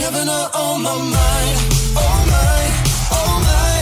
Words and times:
never 0.00 0.24
not 0.24 0.54
on 0.54 0.82
my 0.82 0.96
mind. 0.96 1.56
Oh 2.04 2.18
my, 2.32 2.62
oh 3.18 3.32
my. 3.48 3.80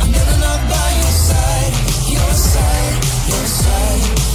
I'm 0.00 0.10
never 0.10 0.36
not 0.46 0.60
by 0.72 0.88
your 1.00 1.14
side, 1.28 1.72
your 2.16 2.32
side, 2.32 2.94
your 3.28 3.46
side. 3.46 4.29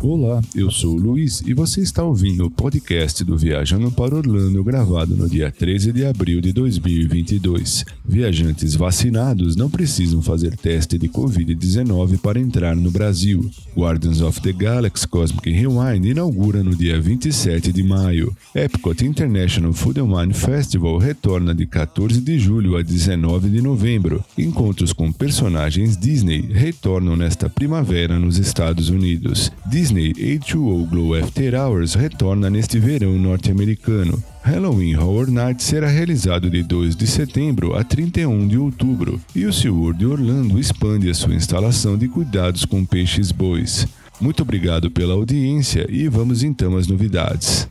Olá, 0.00 0.40
eu 0.54 0.70
sou 0.70 0.94
o 0.94 1.00
Luiz 1.00 1.42
e 1.44 1.52
você 1.52 1.80
está 1.80 2.04
ouvindo 2.04 2.46
o 2.46 2.50
podcast 2.50 3.24
do 3.24 3.36
Viajando 3.36 3.90
para 3.90 4.14
Orlando 4.14 4.62
gravado 4.62 5.16
no 5.16 5.28
dia 5.28 5.50
13 5.50 5.90
de 5.90 6.06
abril 6.06 6.40
de 6.40 6.52
2022. 6.52 7.84
Viajantes 8.06 8.76
vacinados 8.76 9.56
não 9.56 9.68
precisam 9.68 10.22
fazer 10.22 10.56
teste 10.56 10.96
de 10.96 11.08
Covid-19 11.08 12.16
para 12.20 12.38
entrar 12.38 12.76
no 12.76 12.92
Brasil. 12.92 13.50
Guardians 13.76 14.20
of 14.20 14.40
the 14.40 14.52
Galaxy 14.52 15.06
Cosmic 15.08 15.50
Rewind 15.50 16.06
inaugura 16.06 16.62
no 16.62 16.76
dia 16.76 17.00
27 17.00 17.72
de 17.72 17.82
maio. 17.82 18.32
Epcot 18.54 19.04
International 19.04 19.72
Food 19.72 19.98
and 19.98 20.16
Wine 20.16 20.32
Festival 20.32 20.96
retorna 20.98 21.52
de 21.52 21.66
14 21.66 22.20
de 22.20 22.38
julho 22.38 22.76
a 22.76 22.82
19 22.82 23.48
de 23.48 23.60
novembro. 23.60 24.24
Encontros 24.38 24.92
com 24.92 25.10
personagens 25.10 25.96
Disney 25.96 26.42
retornam 26.52 27.16
nesta 27.16 27.50
primavera 27.50 28.16
nos 28.16 28.38
Estados 28.38 28.90
Unidos. 28.90 29.50
Disney 29.66 29.87
H2O 29.94 30.88
Glow 30.88 31.14
After 31.14 31.54
Hours 31.54 31.94
retorna 31.94 32.50
neste 32.50 32.78
verão 32.78 33.12
norte-americano. 33.18 34.22
Halloween 34.42 34.96
Horror 34.96 35.30
Night 35.30 35.62
será 35.62 35.88
realizado 35.88 36.50
de 36.50 36.62
2 36.62 36.96
de 36.96 37.06
setembro 37.06 37.74
a 37.74 37.84
31 37.84 38.48
de 38.48 38.58
outubro 38.58 39.20
e 39.34 39.46
o 39.46 39.52
SeaWorld 39.52 39.98
de 39.98 40.06
Orlando 40.06 40.58
expande 40.58 41.10
a 41.10 41.14
sua 41.14 41.34
instalação 41.34 41.96
de 41.96 42.08
cuidados 42.08 42.64
com 42.64 42.84
peixes 42.84 43.30
bois. 43.30 43.86
Muito 44.20 44.42
obrigado 44.42 44.90
pela 44.90 45.14
audiência 45.14 45.86
e 45.88 46.08
vamos 46.08 46.42
então 46.42 46.76
às 46.76 46.86
novidades. 46.86 47.68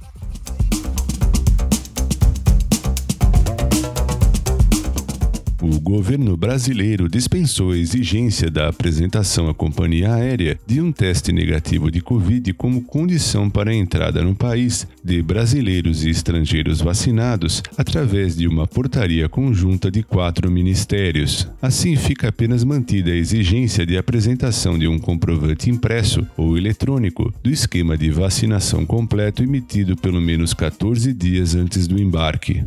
O 5.69 5.81
governo 5.81 6.37
brasileiro 6.37 7.09
dispensou 7.09 7.71
a 7.71 7.77
exigência 7.77 8.49
da 8.49 8.69
apresentação 8.69 9.49
à 9.49 9.53
companhia 9.53 10.13
aérea 10.13 10.57
de 10.65 10.79
um 10.79 10.93
teste 10.93 11.33
negativo 11.33 11.91
de 11.91 11.99
Covid 11.99 12.53
como 12.53 12.81
condição 12.81 13.49
para 13.49 13.71
a 13.71 13.75
entrada 13.75 14.23
no 14.23 14.33
país 14.33 14.87
de 15.03 15.21
brasileiros 15.21 16.05
e 16.05 16.09
estrangeiros 16.09 16.79
vacinados 16.79 17.61
através 17.77 18.37
de 18.37 18.47
uma 18.47 18.65
portaria 18.65 19.27
conjunta 19.27 19.91
de 19.91 20.03
quatro 20.03 20.49
ministérios. 20.49 21.49
Assim, 21.61 21.97
fica 21.97 22.29
apenas 22.29 22.63
mantida 22.63 23.11
a 23.11 23.15
exigência 23.15 23.85
de 23.85 23.97
apresentação 23.97 24.79
de 24.79 24.87
um 24.87 24.97
comprovante 24.97 25.69
impresso 25.69 26.25
ou 26.37 26.57
eletrônico 26.57 27.33
do 27.43 27.49
esquema 27.49 27.97
de 27.97 28.09
vacinação 28.09 28.85
completo 28.85 29.43
emitido 29.43 29.97
pelo 29.97 30.21
menos 30.21 30.53
14 30.53 31.11
dias 31.11 31.55
antes 31.55 31.87
do 31.87 32.01
embarque. 32.01 32.63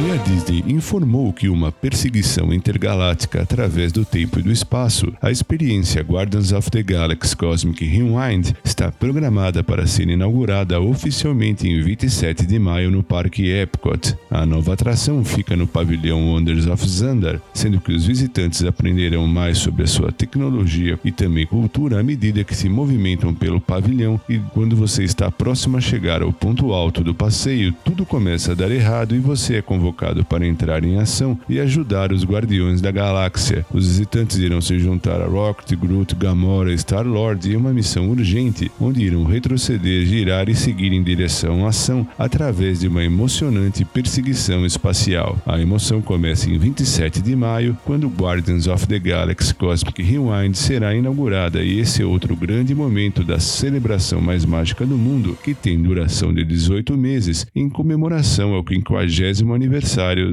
E 0.00 0.12
a 0.12 0.16
Disney 0.16 0.64
informou 0.68 1.32
que 1.32 1.48
uma 1.48 1.72
perseguição 1.72 2.54
intergaláctica 2.54 3.42
através 3.42 3.90
do 3.90 4.04
tempo 4.04 4.38
e 4.38 4.42
do 4.42 4.52
espaço, 4.52 5.12
a 5.20 5.28
experiência 5.28 6.02
Guardians 6.02 6.52
of 6.52 6.70
the 6.70 6.84
Galaxy 6.84 7.36
Cosmic 7.36 7.84
Rewind, 7.84 8.52
está 8.64 8.92
programada 8.92 9.64
para 9.64 9.88
ser 9.88 10.08
inaugurada 10.08 10.80
oficialmente 10.80 11.68
em 11.68 11.82
27 11.82 12.46
de 12.46 12.60
maio 12.60 12.92
no 12.92 13.02
Parque 13.02 13.50
Epcot. 13.50 14.14
A 14.30 14.46
nova 14.46 14.74
atração 14.74 15.24
fica 15.24 15.56
no 15.56 15.66
pavilhão 15.66 16.28
Wonders 16.28 16.68
of 16.68 16.88
Xandar, 16.88 17.40
sendo 17.52 17.80
que 17.80 17.92
os 17.92 18.06
visitantes 18.06 18.64
aprenderão 18.64 19.26
mais 19.26 19.58
sobre 19.58 19.82
a 19.82 19.88
sua 19.88 20.12
tecnologia 20.12 20.96
e 21.04 21.10
também 21.10 21.44
cultura 21.44 21.98
à 21.98 22.04
medida 22.04 22.44
que 22.44 22.54
se 22.54 22.68
movimentam 22.68 23.34
pelo 23.34 23.60
pavilhão 23.60 24.20
e 24.28 24.38
quando 24.54 24.76
você 24.76 25.02
está 25.02 25.28
próximo 25.28 25.76
a 25.76 25.80
chegar 25.80 26.22
ao 26.22 26.32
ponto 26.32 26.72
alto 26.72 27.02
do 27.02 27.12
passeio, 27.12 27.74
tudo 27.84 28.06
começa 28.06 28.52
a 28.52 28.54
dar 28.54 28.70
errado 28.70 29.16
e 29.16 29.18
você 29.18 29.56
é 29.56 29.62
convocado 29.62 29.87
para 30.24 30.46
entrar 30.46 30.84
em 30.84 30.98
ação 30.98 31.38
e 31.48 31.58
ajudar 31.60 32.12
os 32.12 32.24
Guardiões 32.24 32.80
da 32.80 32.90
Galáxia. 32.90 33.64
Os 33.72 33.86
visitantes 33.86 34.36
irão 34.38 34.60
se 34.60 34.78
juntar 34.78 35.20
a 35.20 35.26
Rocket, 35.26 35.78
Groot, 35.78 36.14
Gamora 36.14 36.72
Star-Lord 36.76 37.50
em 37.50 37.56
uma 37.56 37.72
missão 37.72 38.08
urgente, 38.10 38.70
onde 38.80 39.02
irão 39.02 39.24
retroceder, 39.24 40.04
girar 40.06 40.48
e 40.48 40.54
seguir 40.54 40.92
em 40.92 41.02
direção 41.02 41.64
à 41.64 41.68
ação 41.68 42.06
através 42.18 42.80
de 42.80 42.88
uma 42.88 43.04
emocionante 43.04 43.84
perseguição 43.84 44.64
espacial. 44.66 45.38
A 45.46 45.60
emoção 45.60 46.00
começa 46.00 46.50
em 46.50 46.58
27 46.58 47.22
de 47.22 47.34
maio, 47.34 47.76
quando 47.84 48.08
Guardians 48.08 48.66
of 48.66 48.86
the 48.86 48.98
Galaxy 48.98 49.54
Cosmic 49.54 50.02
Rewind 50.02 50.54
será 50.54 50.94
inaugurada 50.94 51.62
e 51.62 51.78
esse 51.78 52.02
é 52.02 52.06
outro 52.06 52.36
grande 52.36 52.74
momento 52.74 53.24
da 53.24 53.38
celebração 53.38 54.20
mais 54.20 54.44
mágica 54.44 54.84
do 54.84 54.96
mundo, 54.96 55.36
que 55.42 55.54
tem 55.54 55.80
duração 55.80 56.32
de 56.32 56.44
18 56.44 56.96
meses, 56.96 57.46
em 57.54 57.68
comemoração 57.68 58.54
ao 58.54 58.64
50 58.66 59.54
aniversário 59.54 59.77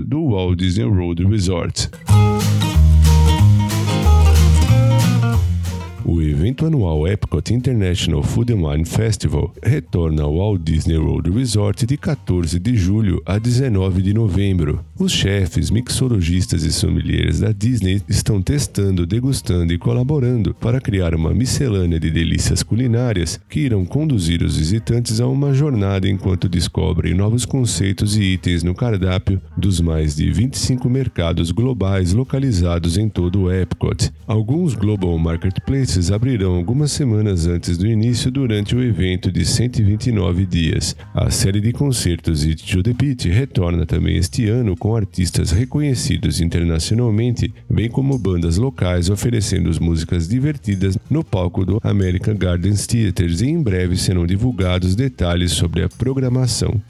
do 0.03 0.19
Walt 0.22 0.57
Disney 0.57 0.85
World 0.85 1.19
Resort. 1.19 1.88
O 6.07 6.21
evento 6.21 6.67
anual 6.67 7.07
Epcot 7.07 7.51
International 7.51 8.21
Food 8.21 8.53
and 8.53 8.57
Wine 8.57 8.85
Festival 8.85 9.51
retorna 9.63 10.21
ao 10.21 10.38
Walt 10.38 10.61
Disney 10.61 10.99
World 10.99 11.31
Resort 11.31 11.83
de 11.83 11.97
14 11.97 12.59
de 12.59 12.75
julho 12.75 13.23
a 13.25 13.39
19 13.39 14.03
de 14.03 14.13
novembro. 14.13 14.85
Os 14.99 15.11
chefes, 15.11 15.71
mixologistas 15.71 16.61
e 16.61 16.71
sommeliers 16.71 17.39
da 17.39 17.51
Disney 17.51 18.03
estão 18.07 18.39
testando, 18.39 19.03
degustando 19.03 19.73
e 19.73 19.79
colaborando 19.79 20.53
para 20.53 20.79
criar 20.79 21.15
uma 21.15 21.33
miscelânea 21.33 21.99
de 21.99 22.11
delícias 22.11 22.61
culinárias 22.61 23.39
que 23.49 23.61
irão 23.61 23.83
conduzir 23.83 24.44
os 24.44 24.57
visitantes 24.57 25.19
a 25.19 25.25
uma 25.25 25.55
jornada 25.55 26.07
enquanto 26.07 26.47
descobrem 26.47 27.15
novos 27.15 27.45
conceitos 27.45 28.15
e 28.15 28.21
itens 28.33 28.61
no 28.61 28.75
cardápio 28.75 29.41
dos 29.57 29.81
mais 29.81 30.15
de 30.15 30.31
25 30.31 30.88
mercados 30.88 31.49
globais 31.49 32.13
localizados 32.13 32.95
em 32.95 33.09
todo 33.09 33.41
o 33.41 33.51
Epcot. 33.51 34.11
Alguns 34.27 34.75
Global 34.75 35.17
Marketplaces 35.17 35.94
abrirão 36.11 36.56
algumas 36.56 36.91
semanas 36.91 37.47
antes 37.47 37.78
do 37.78 37.88
início 37.88 38.31
durante 38.31 38.75
o 38.75 38.83
evento 38.83 39.31
de 39.31 39.45
129 39.45 40.45
dias. 40.45 40.95
A 41.13 41.29
série 41.29 41.61
de 41.61 41.72
concertos 41.72 42.44
It 42.44 42.66
to 42.66 42.83
the 42.83 42.94
Beat 42.94 43.25
retorna 43.25 43.85
também 43.85 44.17
este 44.17 44.47
ano 44.47 44.75
com 44.75 44.95
artistas 44.95 45.51
reconhecidos 45.51 46.41
internacionalmente, 46.41 47.53
bem 47.69 47.89
como 47.89 48.17
bandas 48.17 48.57
locais 48.57 49.09
oferecendo 49.09 49.66
músicas 49.81 50.28
divertidas 50.28 50.97
no 51.09 51.23
palco 51.23 51.66
do 51.66 51.79
American 51.83 52.35
Gardens 52.35 52.85
Theatres 52.85 53.41
e 53.41 53.47
em 53.47 53.62
breve 53.62 53.97
serão 53.97 54.25
divulgados 54.25 54.95
detalhes 54.95 55.51
sobre 55.51 55.83
a 55.83 55.89
programação. 55.89 56.81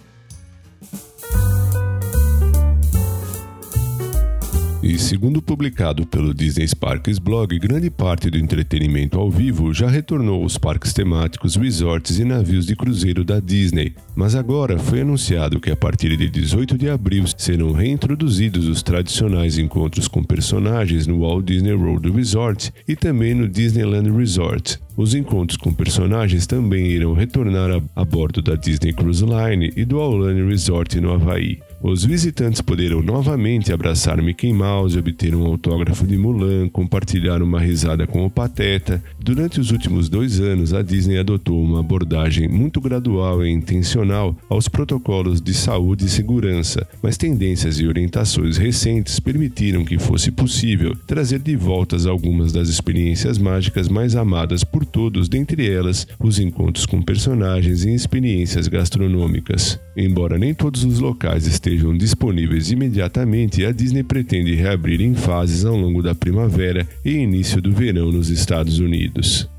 E 4.86 5.00
segundo 5.00 5.42
publicado 5.42 6.06
pelo 6.06 6.32
Disney 6.32 6.68
Sparks 6.68 7.18
blog, 7.18 7.58
grande 7.58 7.90
parte 7.90 8.30
do 8.30 8.38
entretenimento 8.38 9.20
ao 9.20 9.32
vivo 9.32 9.74
já 9.74 9.90
retornou 9.90 10.44
aos 10.44 10.60
parques 10.60 10.94
temáticos, 10.94 11.56
resorts 11.56 12.20
e 12.20 12.24
navios 12.24 12.68
de 12.68 12.76
cruzeiro 12.76 13.24
da 13.24 13.40
Disney. 13.40 13.96
Mas 14.16 14.36
agora 14.36 14.78
foi 14.78 15.02
anunciado 15.02 15.60
que 15.60 15.72
a 15.72 15.76
partir 15.76 16.16
de 16.16 16.30
18 16.30 16.78
de 16.78 16.88
abril 16.88 17.24
serão 17.36 17.72
reintroduzidos 17.72 18.68
os 18.68 18.84
tradicionais 18.84 19.58
encontros 19.58 20.08
com 20.08 20.24
personagens 20.24 21.08
no 21.08 21.22
Walt 21.22 21.46
Disney 21.46 21.74
World 21.74 22.12
Resort 22.12 22.72
e 22.88 22.96
também 22.96 23.34
no 23.34 23.48
Disneyland 23.48 24.12
Resort. 24.12 24.80
Os 24.96 25.16
encontros 25.16 25.58
com 25.58 25.74
personagens 25.74 26.46
também 26.46 26.86
irão 26.86 27.14
retornar 27.14 27.72
a, 27.72 27.82
a 28.00 28.06
bordo 28.06 28.40
da 28.40 28.56
Disney 28.56 28.94
Cruise 28.94 29.26
Line 29.26 29.74
e 29.76 29.84
do 29.84 30.00
Aulane 30.00 30.48
Resort 30.48 31.02
no 31.02 31.12
Havaí. 31.12 31.58
Os 31.88 32.04
visitantes 32.04 32.62
poderão 32.62 33.04
novamente 33.04 33.72
abraçar 33.72 34.20
Mickey 34.20 34.52
Mouse, 34.52 34.98
obter 34.98 35.36
um 35.36 35.46
autógrafo 35.46 36.08
de 36.08 36.18
Mulan, 36.18 36.68
compartilhar 36.68 37.44
uma 37.44 37.60
risada 37.60 38.08
com 38.08 38.26
o 38.26 38.30
Pateta. 38.30 39.04
Durante 39.20 39.60
os 39.60 39.70
últimos 39.70 40.10
dois 40.10 40.40
anos, 40.40 40.74
a 40.74 40.82
Disney 40.82 41.20
adotou 41.20 41.64
uma 41.64 41.82
abordagem 41.82 42.50
muito 42.50 42.82
gradual 42.82 43.46
e 43.46 43.52
intencional 43.52 44.36
aos 44.50 44.68
protocolos 44.68 45.40
de 45.40 45.54
saúde 45.54 46.06
e 46.06 46.10
segurança, 46.10 46.88
mas 47.04 47.18
tendências 47.18 47.80
e 47.80 47.86
orientações 47.86 48.58
recentes 48.58 49.20
permitiram 49.20 49.86
que 49.86 50.00
fosse 50.00 50.32
possível 50.32 50.96
trazer 51.06 51.38
de 51.38 51.56
volta 51.56 51.98
algumas 52.10 52.52
das 52.52 52.68
experiências 52.68 53.38
mágicas 53.38 53.88
mais 53.88 54.16
amadas 54.16 54.64
por 54.64 54.84
todos, 54.88 55.30
dentre 55.30 55.70
elas 55.70 56.08
os 56.20 56.40
encontros 56.40 56.88
com 56.88 57.00
personagens 57.00 57.86
e 57.86 57.94
experiências 57.94 58.68
gastronômicas. 58.68 59.80
Embora 59.96 60.40
nem 60.40 60.52
todos 60.52 60.84
os 60.84 61.00
locais 61.00 61.46
estejam 61.46 61.75
estejam 61.76 61.96
disponíveis 61.96 62.72
imediatamente, 62.72 63.66
a 63.66 63.72
Disney 63.72 64.04
pretende 64.04 64.56
reabrir 64.56 65.02
em 65.02 65.14
fases 65.14 65.66
ao 65.66 65.76
longo 65.76 66.02
da 66.02 66.16
primavera 66.16 66.88
e 67.04 67.12
início 67.12 67.62
do 67.62 67.72
verão 67.72 68.12
nos 68.12 68.30
Estados 68.30 68.80
Unidos. 68.80 69.50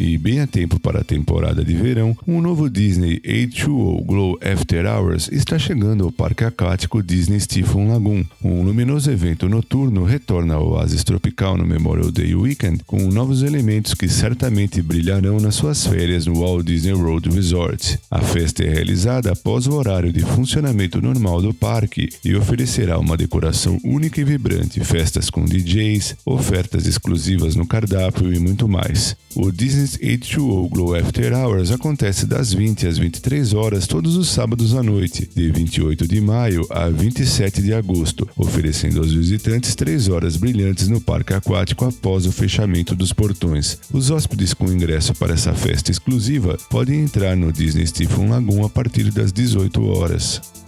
E 0.00 0.16
bem 0.16 0.40
a 0.40 0.46
tempo 0.46 0.80
para 0.80 1.02
a 1.02 1.04
temporada 1.04 1.62
de 1.62 1.74
verão, 1.74 2.16
um 2.26 2.40
novo 2.40 2.70
Disney 2.70 3.20
H2O 3.20 4.02
Glow 4.02 4.38
After 4.40 4.86
Hours 4.86 5.28
está 5.30 5.58
chegando 5.58 6.04
ao 6.04 6.10
Parque 6.10 6.42
Aquático 6.42 7.02
Disney 7.02 7.38
Stephen 7.38 7.88
Lagoon. 7.88 8.24
Um 8.42 8.62
luminoso 8.62 9.10
evento 9.10 9.46
noturno 9.46 10.02
retorna 10.04 10.54
ao 10.54 10.70
oásis 10.70 11.04
tropical 11.04 11.58
no 11.58 11.66
Memorial 11.66 12.10
Day 12.10 12.34
Weekend 12.34 12.82
com 12.86 12.96
novos 13.08 13.42
elementos 13.42 13.92
que 13.92 14.08
certamente 14.08 14.80
brilharão 14.80 15.38
nas 15.38 15.56
suas 15.56 15.86
férias 15.86 16.24
no 16.24 16.40
Walt 16.40 16.64
Disney 16.64 16.94
World 16.94 17.28
Resort. 17.28 17.98
A 18.10 18.22
festa 18.22 18.64
é 18.64 18.70
realizada 18.70 19.30
após 19.30 19.66
o 19.66 19.74
horário 19.74 20.10
de 20.10 20.20
funcionamento 20.20 21.02
normal 21.02 21.42
do 21.42 21.52
parque 21.52 22.08
e 22.24 22.34
oferecerá 22.34 22.98
uma 22.98 23.18
decoração 23.18 23.78
única 23.84 24.18
e 24.18 24.24
vibrante, 24.24 24.82
festas 24.82 25.28
com 25.28 25.44
DJs, 25.44 26.16
ofertas 26.24 26.86
exclusivas 26.86 27.54
no 27.54 27.66
cardápio 27.66 28.32
e 28.32 28.38
muito 28.38 28.66
mais. 28.66 29.14
O 29.36 29.52
Disney's 29.90 29.98
H2O 29.98 30.68
Glow 30.68 30.94
After 30.94 31.32
Hours 31.32 31.70
acontece 31.70 32.26
das 32.26 32.52
20 32.52 32.86
às 32.86 32.98
23 32.98 33.54
horas 33.54 33.86
todos 33.86 34.16
os 34.16 34.28
sábados 34.28 34.74
à 34.74 34.82
noite, 34.82 35.28
de 35.34 35.50
28 35.50 36.06
de 36.06 36.20
maio 36.20 36.66
a 36.70 36.88
27 36.88 37.62
de 37.62 37.72
agosto, 37.72 38.28
oferecendo 38.36 39.00
aos 39.00 39.12
visitantes 39.12 39.74
3 39.74 40.08
horas 40.08 40.36
brilhantes 40.36 40.88
no 40.88 41.00
parque 41.00 41.32
aquático 41.32 41.84
após 41.84 42.26
o 42.26 42.32
fechamento 42.32 42.94
dos 42.94 43.12
portões. 43.12 43.78
Os 43.92 44.10
hóspedes 44.10 44.54
com 44.54 44.70
ingresso 44.70 45.14
para 45.14 45.34
essa 45.34 45.54
festa 45.54 45.90
exclusiva 45.90 46.56
podem 46.68 47.00
entrar 47.00 47.36
no 47.36 47.52
Disney 47.52 47.86
Stephen 47.86 48.28
Lagoon 48.28 48.64
a 48.64 48.68
partir 48.68 49.10
das 49.10 49.32
18 49.32 49.82
horas. 49.84 50.59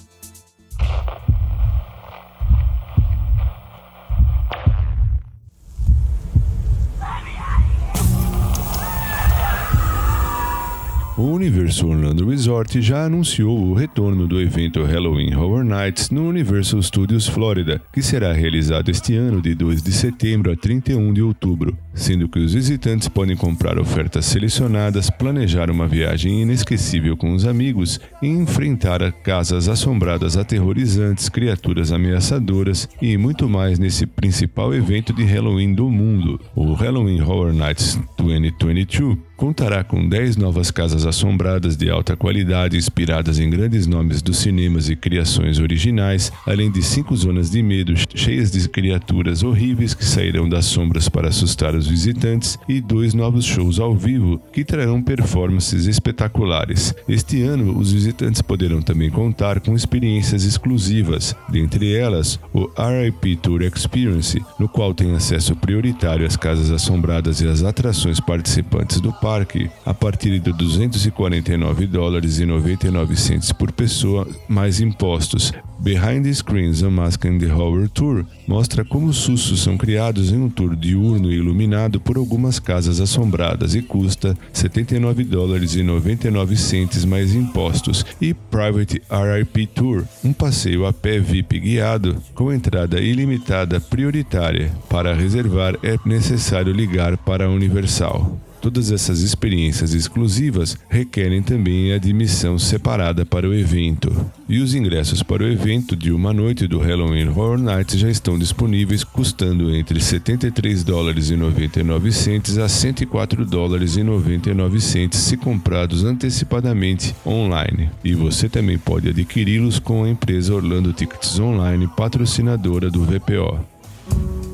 O 11.23 11.27
Universal 11.27 11.91
Orlando 11.91 12.29
Resort 12.29 12.83
já 12.83 13.05
anunciou 13.05 13.57
o 13.57 13.75
retorno 13.75 14.27
do 14.27 14.41
evento 14.41 14.83
Halloween 14.83 15.33
Horror 15.33 15.63
Nights 15.63 16.11
no 16.11 16.29
Universal 16.29 16.83
Studios 16.83 17.29
Florida, 17.29 17.81
que 17.93 18.03
será 18.03 18.33
realizado 18.33 18.91
este 18.91 19.15
ano 19.15 19.41
de 19.41 19.55
2 19.55 19.85
de 19.85 19.93
setembro 19.93 20.51
a 20.51 20.57
31 20.57 21.15
de 21.15 21.23
outubro, 21.23 21.79
sendo 21.95 22.29
que 22.29 22.39
os 22.39 22.55
visitantes 22.55 23.09
podem 23.09 23.37
comprar 23.37 23.79
ofertas 23.79 24.27
selecionadas, 24.27 25.11
planejar 25.11 25.71
uma 25.71 25.87
viagem 25.87 26.43
inesquecível 26.43 27.17
com 27.17 27.33
os 27.35 27.47
amigos 27.47 28.01
e 28.23 28.27
enfrentar 28.27 29.13
casas 29.13 29.69
assombradas 29.69 30.37
aterrorizantes, 30.37 31.29
criaturas 31.29 31.93
ameaçadoras 31.93 32.89
e 33.01 33.17
muito 33.17 33.49
mais 33.49 33.79
nesse 33.79 34.07
principal 34.07 34.75
evento 34.75 35.13
de 35.13 35.25
Halloween 35.25 35.75
do 35.75 35.89
mundo, 35.91 36.41
o 36.55 36.73
Halloween 36.73 37.21
Horror 37.21 37.53
Nights 37.53 37.99
2022 38.19 39.33
contará 39.43 39.83
com 39.83 40.09
10 40.09 40.37
novas 40.37 40.71
casas 40.71 41.05
assombradas 41.05 41.77
de 41.77 41.91
alta 41.91 42.17
qualidade 42.17 42.77
inspiradas 42.77 43.41
em 43.41 43.51
grandes 43.51 43.89
nomes 43.89 44.23
dos 44.23 44.39
cinemas 44.39 44.89
e 44.89 44.95
criações 44.95 45.59
originais, 45.59 46.33
além 46.47 46.71
de 46.71 46.81
cinco 46.81 47.17
zonas 47.17 47.51
de 47.51 47.61
medo 47.61 47.93
cheias 48.15 48.53
de 48.53 48.69
criaturas 48.69 49.43
horríveis 49.43 49.95
que 49.95 50.05
sairão 50.05 50.49
das 50.49 50.67
sombras 50.67 51.09
para 51.09 51.27
assustar 51.27 51.75
os 51.75 51.82
visitantes 51.87 52.59
e 52.69 52.81
dois 52.81 53.15
novos 53.15 53.45
shows 53.45 53.79
ao 53.79 53.95
vivo 53.95 54.41
que 54.53 54.65
trarão 54.65 55.03
performances 55.03 55.87
espetaculares. 55.87 56.95
Este 57.09 57.43
ano, 57.43 57.79
os 57.79 57.93
visitantes 57.93 58.43
poderão 58.43 58.81
também 58.83 59.11
contar 59.11 59.61
com 59.61 59.75
experiências 59.75 60.45
exclusivas, 60.45 61.35
dentre 61.49 61.95
elas 61.95 62.39
o 62.53 62.71
RIP 62.77 63.37
Tour 63.37 63.63
Experience, 63.63 64.43
no 64.59 64.69
qual 64.69 64.95
tem 64.95 65.15
acesso 65.15 65.55
prioritário 65.57 66.27
às 66.27 66.37
casas 66.37 66.71
assombradas 66.71 67.41
e 67.41 67.49
às 67.49 67.63
atrações 67.63 68.21
participantes 68.21 69.01
do 69.01 69.13
parque 69.13 69.71
a 69.85 69.95
partir 69.95 70.39
de 70.39 70.53
249 70.53 71.87
dólares 71.87 72.39
e 72.39 72.47
99 72.47 73.17
centes 73.17 73.53
por 73.53 73.73
pessoa 73.73 74.27
mais 74.49 74.81
impostos. 74.81 75.53
Behind 75.83 76.25
the 76.25 76.33
Screens 76.33 76.81
Unmasking 76.81 77.41
the 77.41 77.53
Horror 77.53 77.89
Tour 77.89 78.25
mostra 78.47 78.85
como 78.85 79.13
sustos 79.13 79.65
são 79.65 79.77
criados 79.77 80.31
em 80.31 80.37
um 80.37 80.49
tour 80.49 80.77
diurno 80.77 81.33
e 81.33 81.35
iluminado 81.35 82.01
por 82.01 82.17
algumas 82.17 82.61
casas 82.61 83.01
assombradas 83.01 83.75
e 83.75 83.83
custa 83.83 84.39
79 84.53 85.25
dólares 85.25 85.75
e 85.75 85.83
99 85.83 86.57
centes 86.57 87.05
mais 87.05 87.35
impostos. 87.35 88.07
E 88.21 88.33
Private 88.33 89.03
RIP 89.11 89.67
Tour, 89.75 90.05
um 90.25 90.33
passeio 90.33 90.87
a 90.87 90.93
pé 90.93 91.19
VIP 91.19 91.59
guiado 91.59 92.17
com 92.33 92.53
entrada 92.53 93.01
ilimitada 93.01 93.81
prioritária. 93.81 94.71
Para 94.89 95.13
reservar 95.13 95.77
é 95.83 95.97
necessário 96.07 96.73
ligar 96.73 97.17
para 97.17 97.47
a 97.47 97.51
Universal. 97.51 98.39
Todas 98.63 98.93
essas 98.93 99.23
experiências 99.23 99.93
exclusivas 99.93 100.79
requerem 100.89 101.43
também 101.43 101.93
admissão 101.93 102.57
separada 102.61 103.27
para 103.27 103.49
o 103.49 103.53
evento. 103.53 104.15
E 104.49 104.61
os 104.61 104.73
ingressos 104.73 105.21
para 105.21 105.43
o 105.43 105.49
evento 105.49 105.97
de 105.97 106.13
uma 106.13 106.33
noite 106.33 106.69
do 106.69 106.79
Halloween 106.79 107.27
Horror 107.27 107.59
Nights 107.59 107.99
já 107.99 108.09
estão 108.09 108.39
disponíveis, 108.39 109.03
custando 109.03 109.75
entre 109.75 110.01
73 110.01 110.85
dólares 110.85 111.29
e 111.31 111.37
99 111.37 112.13
centes 112.13 112.57
a 112.57 112.69
104 112.69 113.45
dólares 113.45 113.97
e 113.97 114.05
99 114.05 114.81
centes 114.81 115.19
se 115.19 115.37
comprados 115.37 116.05
antecipadamente 116.05 117.17
online. 117.27 117.91
E 118.05 118.15
você 118.15 118.49
também 118.49 118.79
pode 118.79 119.09
adquiri-los 119.09 119.81
com 119.81 120.05
a 120.05 120.09
empresa 120.09 120.55
Orlando 120.55 120.93
Tickets 120.93 121.37
Online, 121.41 121.89
patrocinadora 121.97 122.89
do 122.89 123.03
VPO. 123.03 124.52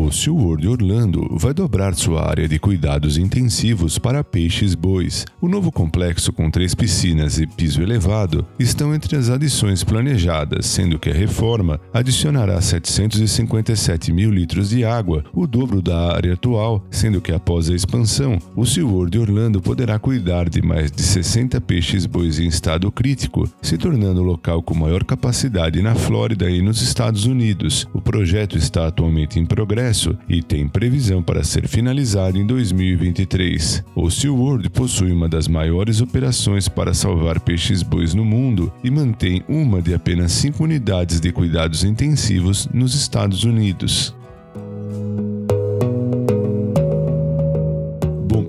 O 0.00 0.12
SeaWorld 0.12 0.68
Orlando 0.68 1.28
vai 1.32 1.52
dobrar 1.52 1.92
sua 1.92 2.24
área 2.24 2.48
de 2.48 2.56
cuidados 2.56 3.18
intensivos 3.18 3.98
para 3.98 4.22
peixes 4.22 4.76
bois. 4.76 5.26
O 5.40 5.48
novo 5.48 5.72
complexo 5.72 6.32
com 6.32 6.48
três 6.48 6.72
piscinas 6.72 7.40
e 7.40 7.48
piso 7.48 7.82
elevado 7.82 8.46
estão 8.60 8.94
entre 8.94 9.16
as 9.16 9.28
adições 9.28 9.82
planejadas, 9.82 10.66
sendo 10.66 11.00
que 11.00 11.10
a 11.10 11.12
reforma 11.12 11.80
adicionará 11.92 12.60
757 12.60 14.12
mil 14.12 14.30
litros 14.30 14.70
de 14.70 14.84
água, 14.84 15.24
o 15.34 15.48
dobro 15.48 15.82
da 15.82 16.14
área 16.14 16.34
atual, 16.34 16.86
sendo 16.92 17.20
que 17.20 17.32
após 17.32 17.68
a 17.68 17.74
expansão, 17.74 18.38
o 18.54 18.64
SeaWorld 18.64 19.18
Orlando 19.18 19.60
poderá 19.60 19.98
cuidar 19.98 20.48
de 20.48 20.62
mais 20.62 20.92
de 20.92 21.02
60 21.02 21.60
peixes 21.62 22.06
bois 22.06 22.38
em 22.38 22.46
estado 22.46 22.90
crítico, 22.92 23.50
se 23.60 23.76
tornando 23.76 24.20
o 24.20 24.24
local 24.24 24.62
com 24.62 24.76
maior 24.76 25.02
capacidade 25.02 25.82
na 25.82 25.96
Flórida 25.96 26.48
e 26.48 26.62
nos 26.62 26.80
Estados 26.80 27.24
Unidos. 27.24 27.88
O 27.92 28.00
projeto 28.00 28.56
está 28.56 28.86
atualmente 28.86 29.40
em 29.40 29.44
progresso 29.44 29.87
progresso 29.88 30.16
e 30.28 30.42
tem 30.42 30.68
previsão 30.68 31.22
para 31.22 31.42
ser 31.42 31.66
finalizado 31.66 32.38
em 32.38 32.46
2023. 32.46 33.84
O 33.94 34.10
SeaWorld 34.10 34.68
possui 34.70 35.12
uma 35.12 35.28
das 35.28 35.48
maiores 35.48 36.00
operações 36.00 36.68
para 36.68 36.92
salvar 36.92 37.40
peixes 37.40 37.82
bois 37.82 38.14
no 38.14 38.24
mundo 38.24 38.72
e 38.84 38.90
mantém 38.90 39.42
uma 39.48 39.80
de 39.80 39.94
apenas 39.94 40.32
cinco 40.32 40.64
unidades 40.64 41.20
de 41.20 41.32
cuidados 41.32 41.84
intensivos 41.84 42.68
nos 42.72 42.94
Estados 42.94 43.44
Unidos. 43.44 44.17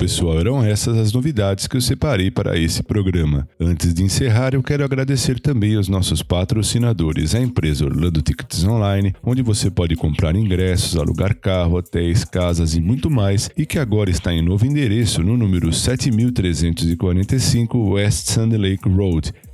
Pessoal, 0.00 0.40
eram 0.40 0.64
essas 0.64 0.96
as 0.96 1.12
novidades 1.12 1.66
que 1.66 1.76
eu 1.76 1.80
separei 1.80 2.30
para 2.30 2.58
esse 2.58 2.82
programa. 2.82 3.46
Antes 3.60 3.92
de 3.92 4.02
encerrar, 4.02 4.54
eu 4.54 4.62
quero 4.62 4.82
agradecer 4.82 5.38
também 5.38 5.76
aos 5.76 5.88
nossos 5.88 6.22
patrocinadores, 6.22 7.34
a 7.34 7.40
empresa 7.40 7.84
Orlando 7.84 8.22
Tickets 8.22 8.64
Online, 8.64 9.14
onde 9.22 9.42
você 9.42 9.70
pode 9.70 9.94
comprar 9.96 10.34
ingressos, 10.34 10.96
alugar 10.96 11.36
carro, 11.36 11.76
hotéis, 11.76 12.24
casas 12.24 12.74
e 12.74 12.80
muito 12.80 13.10
mais, 13.10 13.50
e 13.58 13.66
que 13.66 13.78
agora 13.78 14.08
está 14.08 14.32
em 14.32 14.40
novo 14.40 14.64
endereço 14.64 15.22
no 15.22 15.36
número 15.36 15.70
7345 15.70 17.90
West 17.90 18.30
Sand 18.30 18.56
Lake 18.56 18.88
Road, 18.88 19.34